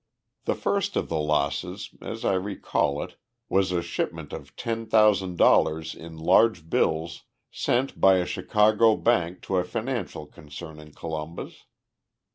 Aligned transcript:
The 0.45 0.55
first 0.55 0.95
of 0.95 1.09
the 1.09 1.19
losses, 1.19 1.91
as 2.01 2.25
I 2.25 2.33
recall 2.33 3.03
it, 3.03 3.17
was 3.49 3.71
a 3.71 3.83
shipment 3.83 4.33
of 4.33 4.55
ten 4.55 4.87
thousand 4.87 5.37
dollars 5.37 5.93
in 5.93 6.17
large 6.17 6.71
bills 6.71 7.25
sent 7.51 7.99
by 8.01 8.15
a 8.17 8.25
Chicago 8.25 8.95
bank 8.95 9.43
to 9.43 9.57
a 9.57 9.63
financial 9.63 10.25
concern 10.25 10.79
in 10.79 10.93
Columbus. 10.93 11.65